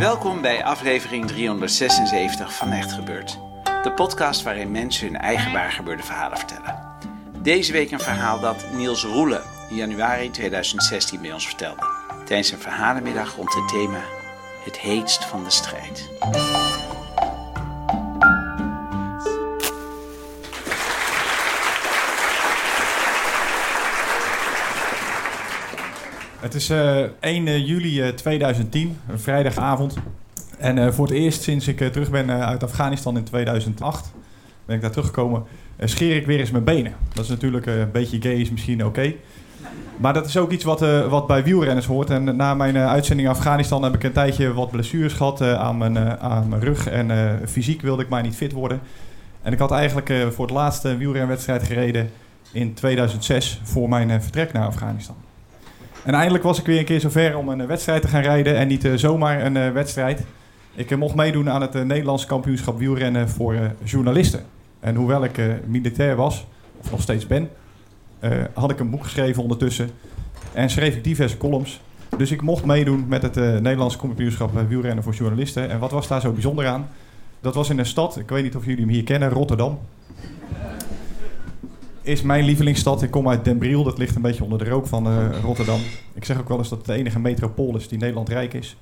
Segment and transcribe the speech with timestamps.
[0.00, 3.38] Welkom bij aflevering 376 van Echt Gebeurd.
[3.82, 6.82] De podcast waarin mensen hun eigen waargebeurde verhalen vertellen.
[7.42, 11.86] Deze week een verhaal dat Niels Roelen in januari 2016 bij ons vertelde.
[12.24, 14.00] Tijdens een verhalenmiddag rond het thema
[14.64, 16.08] Het heetst van de strijd.
[26.40, 29.96] Het is uh, 1 juli 2010, een vrijdagavond.
[30.58, 34.12] En voor het eerst sinds ik terug ben uit Afghanistan in 2008,
[34.64, 35.44] ben ik daar teruggekomen,
[35.78, 36.92] scheer ik weer eens mijn benen.
[37.12, 39.14] Dat is natuurlijk een beetje gay, is misschien oké.
[39.96, 42.10] Maar dat is ook iets wat, wat bij wielrenners hoort.
[42.10, 45.98] En na mijn uitzending in Afghanistan heb ik een tijdje wat blessures gehad aan, mijn,
[46.20, 46.86] aan mijn rug.
[46.86, 48.80] En fysiek wilde ik maar niet fit worden.
[49.42, 52.10] En ik had eigenlijk voor het laatste wielrenwedstrijd gereden
[52.52, 55.29] in 2006 voor mijn vertrek naar Afghanistan.
[56.04, 58.56] En eindelijk was ik weer een keer zover om een wedstrijd te gaan rijden.
[58.56, 60.24] En niet uh, zomaar een uh, wedstrijd.
[60.74, 64.44] Ik mocht meedoen aan het Nederlandse kampioenschap wielrennen voor journalisten.
[64.80, 66.46] En hoewel ik militair was,
[66.80, 67.48] of nog steeds ben,
[68.54, 69.90] had ik een boek geschreven ondertussen.
[70.52, 71.80] En schreef ik diverse columns.
[72.16, 75.70] Dus ik mocht meedoen met het Nederlandse kampioenschap wielrennen voor journalisten.
[75.70, 76.88] En wat was daar zo bijzonder aan?
[77.40, 79.78] Dat was in een stad, ik weet niet of jullie hem hier kennen, Rotterdam
[82.10, 83.02] is mijn lievelingsstad.
[83.02, 85.80] Ik kom uit Den Briel, dat ligt een beetje onder de rook van uh, Rotterdam.
[86.14, 88.76] Ik zeg ook wel eens dat het de enige metropool is die Nederland rijk is.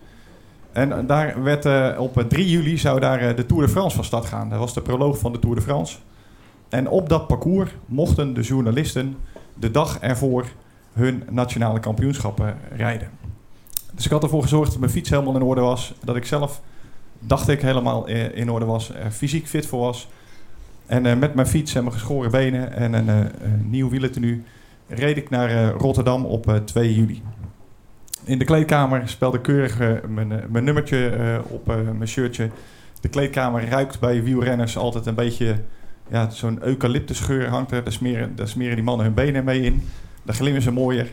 [0.73, 4.05] En daar werd uh, op 3 juli zou daar uh, de Tour de France van
[4.05, 4.49] start gaan.
[4.49, 5.97] Dat was de proloog van de Tour de France.
[6.69, 9.17] En op dat parcours mochten de journalisten
[9.55, 10.47] de dag ervoor
[10.93, 13.11] hun nationale kampioenschappen rijden.
[13.95, 15.95] Dus ik had ervoor gezorgd dat mijn fiets helemaal in orde was.
[16.05, 16.61] Dat ik zelf,
[17.19, 18.95] dacht ik, helemaal in orde was.
[18.95, 20.09] Er fysiek fit voor was.
[20.89, 24.45] En uh, met mijn fiets en mijn geschoren benen en een, een nieuw wielentenu
[24.87, 27.23] reed ik naar uh, Rotterdam op 2 juli.
[28.25, 29.79] In de kleedkamer speelde keurig
[30.09, 32.51] mijn, mijn nummertje op mijn shirtje.
[33.01, 35.57] De kleedkamer ruikt bij wielrenners altijd een beetje...
[36.11, 37.85] Ja, zo'n eucalyptusgeur hangt er.
[37.85, 39.83] Daar smeren, daar smeren die mannen hun benen mee in.
[40.23, 41.09] Daar glimmen ze mooier.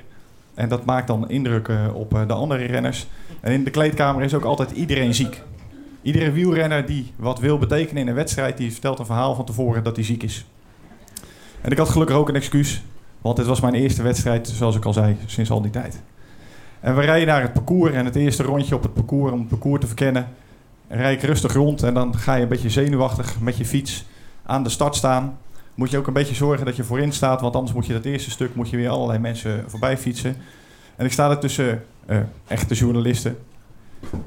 [0.54, 3.08] En dat maakt dan indruk op de andere renners.
[3.42, 5.42] En in de kleedkamer is ook altijd iedereen ziek.
[6.06, 9.84] Iedere wielrenner die wat wil betekenen in een wedstrijd, die vertelt een verhaal van tevoren
[9.84, 10.46] dat hij ziek is.
[11.62, 12.84] En ik had gelukkig ook een excuus,
[13.22, 16.02] want dit was mijn eerste wedstrijd, zoals ik al zei, sinds al die tijd.
[16.80, 19.48] En we rijden naar het parcours en het eerste rondje op het parcours om het
[19.48, 20.28] parcours te verkennen.
[20.88, 24.06] Rijd ik rustig rond en dan ga je een beetje zenuwachtig met je fiets
[24.44, 25.38] aan de start staan.
[25.76, 28.06] Moet je ook een beetje zorgen dat je voorin staat, want anders moet je dat
[28.06, 30.36] eerste stuk moet je weer allerlei mensen voorbij fietsen.
[30.96, 32.18] En ik sta er tussen uh,
[32.48, 33.38] echte journalisten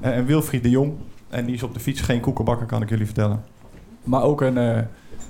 [0.02, 0.92] uh, en Wilfried de Jong,
[1.28, 3.44] en die is op de fiets geen koekenbakker, kan ik jullie vertellen.
[4.04, 4.78] Maar ook een uh,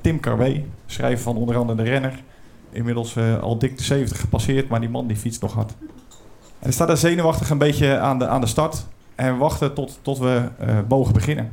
[0.00, 2.22] Tim Carwé, schrijver van onder andere De Renner.
[2.70, 5.75] Inmiddels uh, al dik de 70 gepasseerd, maar die man die fietst nog hard.
[6.58, 8.87] En staat daar zenuwachtig een beetje aan de, aan de start.
[9.14, 11.50] En wachten tot, tot we uh, mogen beginnen.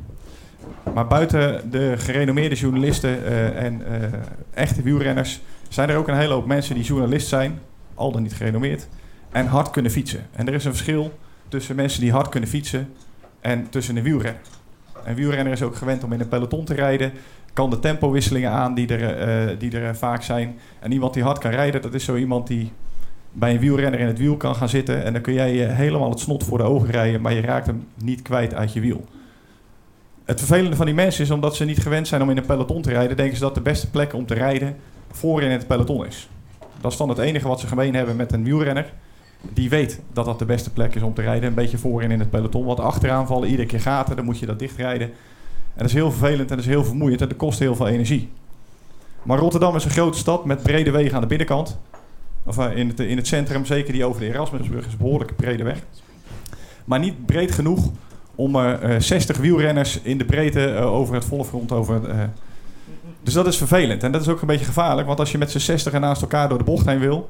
[0.94, 3.82] Maar buiten de gerenommeerde journalisten en
[4.54, 5.42] echte wielrenners...
[5.70, 7.60] zijn er ook een hele hoop mensen die journalist zijn...
[7.94, 8.88] al dan niet gerenommeerd...
[9.32, 10.26] en hard kunnen fietsen.
[10.32, 12.90] En er is een verschil tussen mensen die hard kunnen fietsen
[13.46, 14.42] en tussen een wielrenner.
[15.04, 17.12] Een wielrenner is ook gewend om in een peloton te rijden.
[17.54, 20.60] Kan de tempowisselingen aan die er, uh, die er vaak zijn.
[20.80, 22.72] En iemand die hard kan rijden, dat is zo iemand die
[23.32, 25.04] bij een wielrenner in het wiel kan gaan zitten.
[25.04, 27.66] En dan kun jij je helemaal het snot voor de ogen rijden, maar je raakt
[27.66, 29.06] hem niet kwijt uit je wiel.
[30.26, 32.82] Het vervelende van die mensen is omdat ze niet gewend zijn om in een peloton
[32.82, 34.76] te rijden, denken ze dat de beste plek om te rijden
[35.12, 36.30] voorin het peloton is.
[36.82, 38.94] Dat is dan het enige wat ze gemeen hebben met een wielrenner
[39.54, 41.50] die weet dat dat de beste plek is om te rijden.
[41.50, 42.66] Een beetje voorin in het peloton.
[42.66, 45.08] Want achteraan vallen iedere keer gaten, dan moet je dat dichtrijden.
[45.08, 47.88] En dat is heel vervelend en dat is heel vermoeiend en dat kost heel veel
[47.88, 48.30] energie.
[49.24, 51.80] Maar Rotterdam is een grote stad met brede wegen aan de binnenkant.
[52.44, 55.36] Of eh, in het, in het centrum, zeker die over de Erasmusbrug, is een behoorlijk
[55.36, 55.80] brede weg.
[56.86, 57.92] Maar niet breed genoeg
[58.36, 62.02] om uh, uh, 60 wielrenners in de breedte uh, over het volle front over.
[63.24, 65.52] dus dat is vervelend en dat is ook een beetje gevaarlijk, want als je met
[65.52, 67.30] z'n 60 naast elkaar door de bocht heen wil,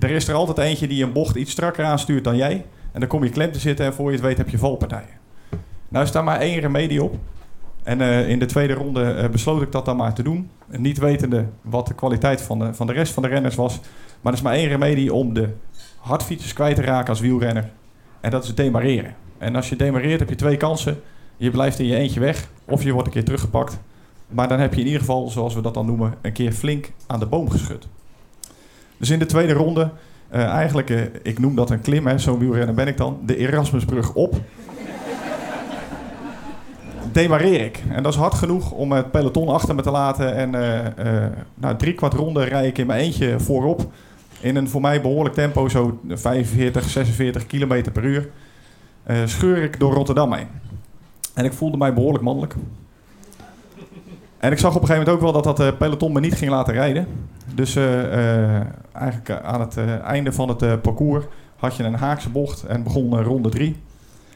[0.00, 2.64] er is er altijd eentje die een bocht iets strakker aanstuurt dan jij.
[2.92, 5.18] En dan kom je klem te zitten en voor je het weet heb je valpartijen.
[5.88, 7.16] Nou is daar maar één remedie op.
[7.82, 10.50] En eh, in de tweede ronde eh, besloot ik dat dan maar te doen.
[10.66, 13.80] Niet wetende wat de kwaliteit van de, van de rest van de renners was.
[14.20, 15.48] Maar er is maar één remedie om de
[15.98, 17.70] hardfietsers kwijt te raken als wielrenner.
[18.20, 19.14] En dat is demareren.
[19.38, 21.00] En als je demareert heb je twee kansen.
[21.36, 23.78] Je blijft in je eentje weg of je wordt een keer teruggepakt.
[24.28, 26.92] Maar dan heb je in ieder geval, zoals we dat dan noemen, een keer flink
[27.06, 27.88] aan de boom geschud.
[28.98, 29.90] Dus in de tweede ronde,
[30.34, 34.14] uh, eigenlijk, uh, ik noem dat een klim, zo'n wielrenner ben ik dan, de Erasmusbrug
[34.14, 34.34] op.
[37.12, 37.82] Demareer ik.
[37.90, 40.34] En dat is hard genoeg om het peloton achter me te laten.
[40.34, 43.92] En uh, nou, drie kwart ronde rij ik in mijn eentje voorop.
[44.40, 48.28] In een voor mij behoorlijk tempo, zo 45, 46 kilometer per uur.
[49.24, 50.46] scheur ik door Rotterdam heen.
[51.34, 52.54] En ik voelde mij behoorlijk mannelijk.
[54.38, 56.34] En ik zag op een gegeven moment ook wel dat dat uh, peloton me niet
[56.34, 57.06] ging laten rijden.
[57.54, 58.60] Dus uh, uh,
[58.92, 61.24] eigenlijk aan het einde van het parcours
[61.56, 63.76] had je een haakse bocht en begon ronde 3.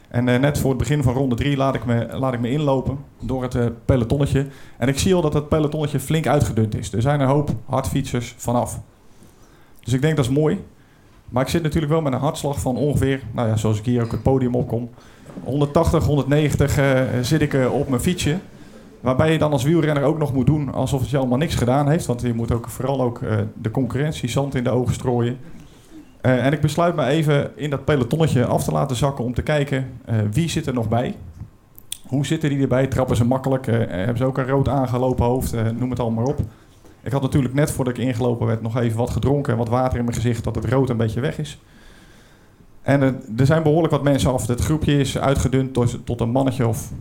[0.07, 2.97] En net voor het begin van ronde 3 laat ik me, laat ik me inlopen
[3.21, 4.47] door het pelotonnetje.
[4.77, 6.93] En ik zie al dat het pelotonnetje flink uitgedund is.
[6.93, 8.79] Er zijn een hoop hardfietsers vanaf.
[9.79, 10.63] Dus ik denk dat is mooi.
[11.29, 14.03] Maar ik zit natuurlijk wel met een hartslag van ongeveer, nou ja, zoals ik hier
[14.03, 14.89] ook het podium opkom.
[15.43, 16.79] 180, 190
[17.21, 18.37] zit ik op mijn fietsje.
[19.03, 21.89] Waarbij je dan als wielrenner ook nog moet doen alsof het je allemaal niks gedaan
[21.89, 22.05] heeft.
[22.05, 25.37] Want je moet ook vooral ook uh, de concurrentie zand in de ogen strooien.
[26.21, 29.41] Uh, en ik besluit me even in dat pelotonnetje af te laten zakken om te
[29.41, 31.15] kijken uh, wie zit er nog bij.
[32.07, 32.87] Hoe zitten die erbij?
[32.87, 33.65] Trappen ze makkelijk?
[33.65, 35.55] hebben ze ook een rood aangelopen hoofd?
[35.77, 36.39] noem het allemaal op.
[37.01, 39.97] Ik had natuurlijk net voordat ik ingelopen werd nog even wat gedronken en wat water
[39.97, 41.59] in mijn gezicht dat het rood een beetje weg is.
[42.81, 43.01] En
[43.37, 44.47] er zijn behoorlijk wat mensen af.
[44.47, 45.73] Het groepje is uitgedund
[46.03, 46.91] tot een mannetje of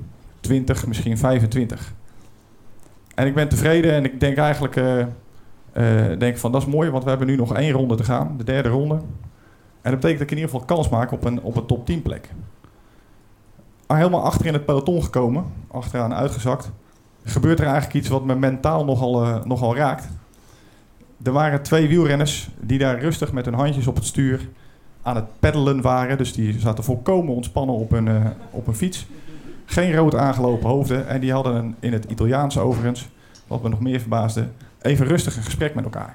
[0.43, 1.93] 20, misschien 25.
[3.15, 6.91] En ik ben tevreden en ik denk eigenlijk uh, uh, denk van dat is mooi,
[6.91, 8.95] want we hebben nu nog één ronde te gaan, de derde ronde.
[8.95, 11.87] En dat betekent dat ik in ieder geval kans maak op een, op een top
[11.87, 12.31] 10 plek.
[13.87, 16.71] Maar helemaal achter in het peloton gekomen, achteraan uitgezakt,
[17.25, 20.09] gebeurt er eigenlijk iets wat me mentaal nogal, uh, nogal raakt.
[21.23, 24.49] Er waren twee wielrenners die daar rustig met hun handjes op het stuur
[25.03, 26.19] aan het peddelen waren.
[26.19, 28.09] Dus die zaten volkomen ontspannen op een,
[28.51, 29.07] op een fiets.
[29.73, 31.09] Geen rood aangelopen hoofden.
[31.09, 33.09] En die hadden een, in het Italiaans overigens,
[33.47, 34.49] wat me nog meer verbaasde,
[34.83, 36.15] even rustig een gesprek met elkaar.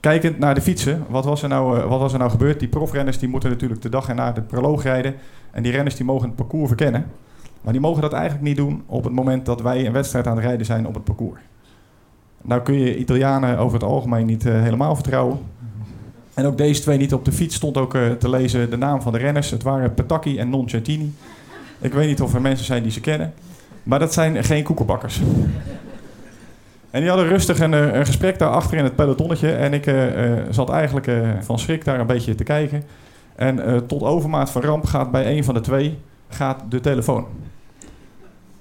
[0.00, 2.58] Kijkend naar de fietsen, wat was er nou, uh, wat was er nou gebeurd?
[2.58, 5.14] Die profrenners die moeten natuurlijk de dag erna de proloog rijden.
[5.50, 7.06] En die renners die mogen het parcours verkennen.
[7.60, 10.36] Maar die mogen dat eigenlijk niet doen op het moment dat wij een wedstrijd aan
[10.36, 11.40] het rijden zijn op het parcours.
[12.42, 15.38] Nou kun je Italianen over het algemeen niet uh, helemaal vertrouwen.
[16.34, 19.02] En ook deze twee niet op de fiets stond ook uh, te lezen de naam
[19.02, 19.50] van de renners.
[19.50, 21.12] Het waren Petacchi en Noncentini.
[21.82, 23.34] Ik weet niet of er mensen zijn die ze kennen.
[23.82, 25.20] Maar dat zijn geen koekenbakkers.
[26.90, 29.52] En die hadden rustig een, eh, een gesprek daarachter in het pelotonnetje.
[29.52, 32.82] En ik uh, uh, zat eigenlijk van schrik daar een beetje te kijken.
[33.36, 35.98] En tot overmaat van ramp gaat bij een van de twee
[36.28, 37.26] gaat de telefoon.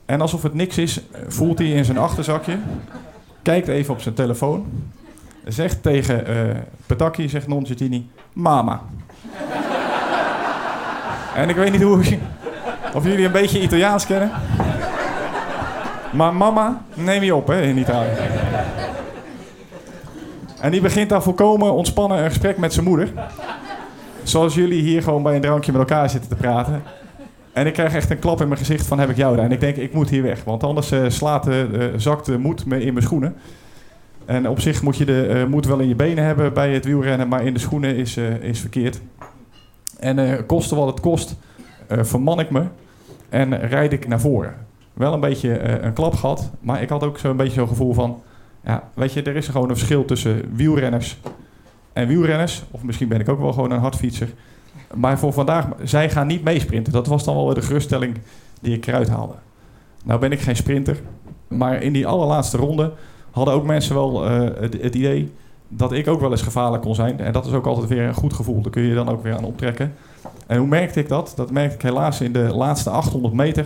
[0.06, 2.57] En alsof het niks is, voelt hij in zijn achterzakje.
[3.41, 4.65] Kijkt even op zijn telefoon.
[5.45, 6.23] Zegt tegen
[6.85, 8.81] Petacchi, zegt Noncetini, mama.
[11.35, 12.03] en ik weet niet hoe,
[12.93, 14.31] of jullie een beetje Italiaans kennen.
[16.11, 18.09] Maar mama, neem je op hè, in Italië.
[20.61, 23.11] En die begint daar volkomen ontspannen een gesprek met zijn moeder.
[24.23, 26.83] Zoals jullie hier gewoon bij een drankje met elkaar zitten te praten.
[27.53, 29.45] En ik krijg echt een klap in mijn gezicht van heb ik jou daar.
[29.45, 30.44] En ik denk, ik moet hier weg.
[30.44, 33.35] Want anders uh, slaat de, zakt de moed me in mijn schoenen.
[34.25, 36.85] En op zich moet je de uh, moed wel in je benen hebben bij het
[36.85, 37.27] wielrennen.
[37.27, 39.01] Maar in de schoenen is, is verkeerd.
[39.99, 41.35] En koste wat het kost,
[42.00, 42.64] verman ik me
[43.30, 44.54] en rijd ik naar voren.
[44.94, 47.94] Wel een beetje uh, een klap gehad, maar ik had ook zo'n beetje zo'n gevoel
[47.94, 48.21] van...
[48.64, 51.18] Ja, weet je, er is gewoon een verschil tussen wielrenners
[51.94, 52.64] en wielrenners.
[52.71, 54.30] Of misschien ben ik ook wel gewoon een hardfietser.
[54.94, 56.94] Maar voor vandaag, zij gaan niet meesprinten.
[56.94, 58.18] Dat was dan wel de geruststelling
[58.62, 59.33] die ik eruit haalde.
[60.04, 61.00] Nou ben ik geen sprinter,
[61.48, 62.94] maar in die allerlaatste ronde
[63.31, 65.31] hadden ook mensen wel uh, het, het, idee
[65.68, 67.19] dat ik ook wel eens gevaarlijk kon zijn.
[67.19, 68.62] En dat is ook altijd weer een goed gevoel.
[68.62, 69.94] Daar kun je dan ook weer aan optrekken.
[70.48, 71.33] En hoe merkte ik dat?
[71.36, 73.66] Dat merkte ik helaas in de laatste 800 meter.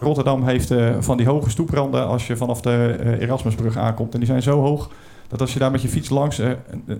[0.00, 4.12] Rotterdam heeft uh, van die hoge stoepranden als je vanaf de uh, Erasmusbrug aankomt.
[4.12, 4.90] En die zijn zo hoog
[5.28, 6.50] dat als je daar met je fiets langs, uh,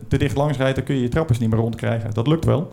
[0.08, 2.14] te dicht langs rijdt, dan kun je je trappers niet meer rondkrijgen.
[2.14, 2.72] Dat lukt wel.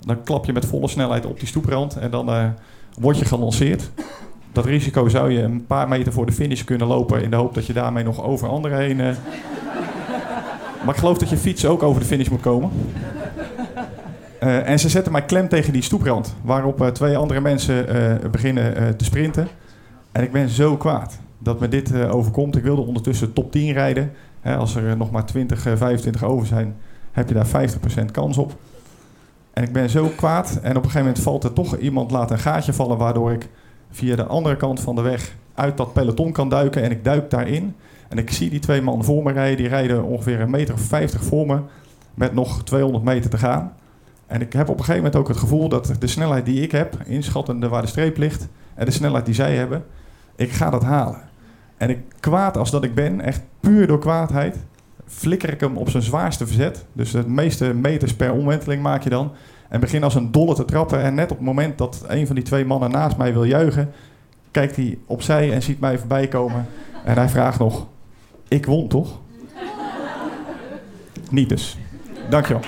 [0.00, 2.54] Dan klap je met volle snelheid op die stoeprand en dan
[3.00, 3.90] word je gelanceerd.
[4.52, 7.54] Dat risico zou je een paar meter voor de finish kunnen lopen in de hoop
[7.54, 8.96] dat je daarmee nog over anderen heen.
[10.84, 12.70] Maar ik geloof dat je fiets ook over de finish moet komen.
[14.44, 16.34] Uh, en ze zetten mij klem tegen die stoeprand.
[16.42, 19.48] Waarop uh, twee andere mensen uh, beginnen te sprinten.
[20.12, 22.56] En ik ben zo kwaad dat me dit overkomt.
[22.56, 24.12] Ik wilde ondertussen top 10 rijden.
[24.40, 26.76] Hè, als er nog maar 20, 25 over zijn,
[27.12, 28.56] heb je daar 50% kans op.
[29.52, 30.58] En ik ben zo kwaad.
[30.62, 32.98] En op een gegeven moment valt er toch iemand laat een gaatje vallen.
[32.98, 33.48] Waardoor ik
[33.90, 36.82] via de andere kant van de weg uit dat peloton kan duiken.
[36.82, 37.74] En ik duik daarin.
[38.08, 39.56] En ik zie die twee man voor me rijden.
[39.56, 41.58] Die rijden ongeveer een meter of 50 voor me.
[42.14, 43.72] Met nog 200 meter te gaan.
[44.34, 46.72] En ik heb op een gegeven moment ook het gevoel dat de snelheid die ik
[46.72, 49.84] heb, inschattende waar de streep ligt, en de snelheid die zij hebben,
[50.36, 51.20] ik ga dat halen.
[51.76, 54.56] En ik kwaad als dat ik ben, echt puur door kwaadheid,
[55.06, 56.84] flikker ik hem op zijn zwaarste verzet.
[56.92, 59.32] Dus de meeste meters per omwenteling maak je dan.
[59.68, 61.00] En begin als een dolle te trappen.
[61.00, 63.92] En net op het moment dat een van die twee mannen naast mij wil juichen,
[64.50, 66.66] kijkt hij opzij en ziet mij voorbij komen.
[67.04, 67.86] En hij vraagt nog:
[68.48, 69.18] Ik won toch?
[71.30, 71.78] Niet dus.
[72.30, 72.62] Dankjewel.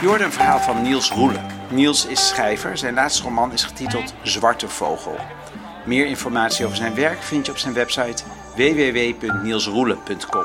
[0.00, 1.46] Je hoorde een verhaal van Niels Roelen.
[1.68, 2.78] Niels is schrijver.
[2.78, 5.16] Zijn laatste roman is getiteld Zwarte Vogel.
[5.84, 8.22] Meer informatie over zijn werk vind je op zijn website
[8.56, 10.44] www.nielsroelen.com.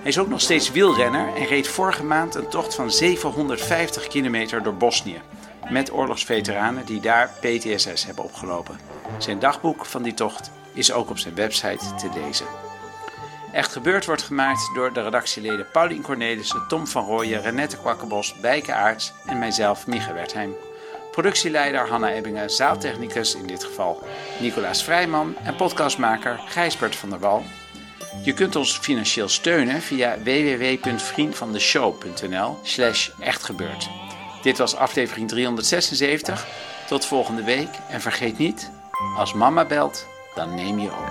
[0.00, 4.62] Hij is ook nog steeds wielrenner en reed vorige maand een tocht van 750 kilometer
[4.62, 5.20] door Bosnië.
[5.70, 8.78] Met oorlogsveteranen die daar PTSS hebben opgelopen.
[9.18, 12.46] Zijn dagboek van die tocht is ook op zijn website te lezen.
[13.52, 18.72] Echt Gebeurd wordt gemaakt door de redactieleden Paulien Cornelissen, Tom van Rooyen, Renette Kwakkenbos, Bijke
[18.72, 20.54] Aarts en mijzelf, Mieke Wertheim.
[21.10, 24.02] Productieleider Hanna Ebbingen, zaaltechnicus in dit geval
[24.40, 27.44] Nicolaas Vrijman en podcastmaker Gijsbert van der Wal.
[28.24, 33.88] Je kunt ons financieel steunen via www.vriendvandeshow.nl slash echtgebeurd.
[34.42, 36.46] Dit was aflevering 376.
[36.86, 38.70] Tot volgende week en vergeet niet,
[39.16, 41.08] als mama belt, dan neem je op.